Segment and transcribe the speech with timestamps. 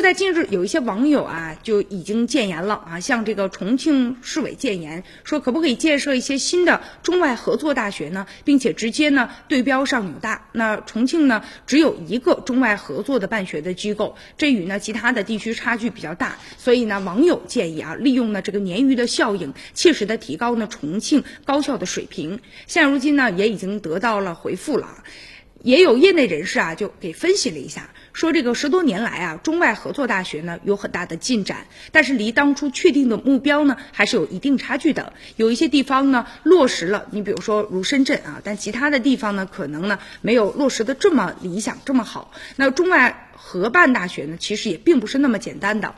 [0.00, 8.26] 就在近日，有一些网友啊就已经建言了啊，向这个重庆市委建言，说可不可以建设一些新的中外合作大学呢？
[8.42, 10.48] 并且直接呢对标上纽大。
[10.52, 16.38] 那重庆呢只有一个中外合作的办学的机构，这与呢其他的地区差距比较大。
[16.56, 22.40] 所以呢，网友建议啊，利用呢这个鲶鱼的效应，切实的提高呢重庆高校的水平。
[22.66, 25.04] 现如今呢，也已经得到了回复了。
[25.62, 35.12] 也有业内人士啊，就给分析了一下，说这个十多年来啊，中外合作大学呢有很大的进展，但是离当初确定的目标呢还是有一定差距的。
[35.36, 42.32] 有一些地方呢落实了，你比如说如深圳啊，但其他的地方呢可能呢没有落实的这么理想这么好。
[42.56, 45.94] 那中外合办大学呢，其实也并不是那么简单的。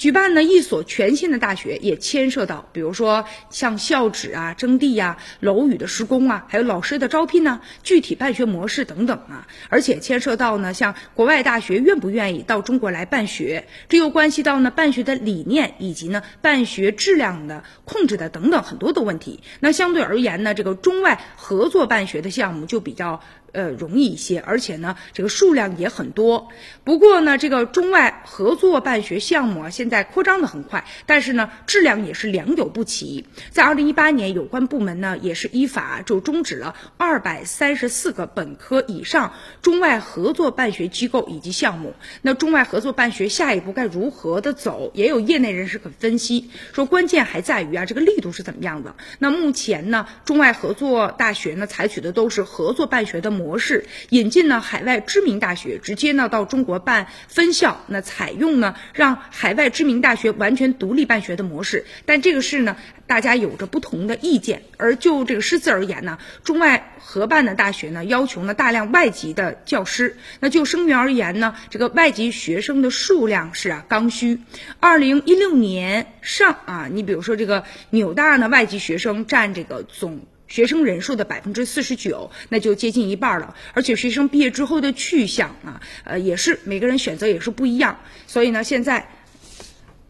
[0.00, 19.40] 举办呢一所全新的大学，也牵涉到，比如说像校址啊、征地呀、楼宇的施工啊，还有老师的招聘呢、具体办学模式等等啊，而且牵涉到呢，像国外大学愿不愿意到中国来办学，这又关系到呢办学的理念以及呢办学质量的控制的等等很多的问题。
[19.60, 23.20] 那相对而言呢，这个中外合作办学的项目就比较。
[23.52, 26.48] 呃，容易一些，而且呢，这个数量也很多。
[26.84, 33.26] 不过呢，这个中外合作办学项目啊，现在扩张的很快，但是呢，质量也是良莠不齐。
[33.50, 41.94] 在二零一八年，有关部门呢也是依法就终止了二百三十四个本科以上中外合作办学机构以及项目。
[42.22, 44.92] 那中外合作办学下一步该如何的走？
[44.94, 48.94] 也有业内人士可分析说，关键还在于啊，这个力度是怎么样的？
[49.18, 53.39] 那目前呢，中外合作大学呢采取的都是合作办学的。
[53.40, 61.86] 模式引进呢，海外知名大学直接呢到中国办分校，那采用呢让海外知名大学完全独立办学的模式。
[62.04, 64.62] 但这个事呢，大家有着不同的意见。
[64.76, 70.16] 而就这个师资而言呢，中外合办的大学呢，要求呢大量外籍的教师。
[70.40, 74.40] 那就生源而言呢，这个外籍学生的数量是啊刚需。
[74.80, 80.20] 二零一六年上啊，你比如说这个纽大呢，外籍学生占这个总。
[80.50, 83.54] 学生人数的百分之四十九，那就接近一半了。
[83.72, 87.98] 而且学生毕业之后的去向啊，呃，也是每个人选择也是不一样。
[88.26, 89.08] 所以呢，现在，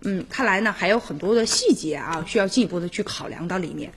[0.02, 3.92] 嗯，看来呢还有很多的细节啊，需要进一步的去考量到里面。